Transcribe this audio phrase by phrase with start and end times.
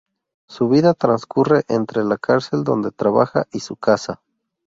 [0.47, 4.19] Su vida transcurre entre la cárcel donde trabaja y su casa.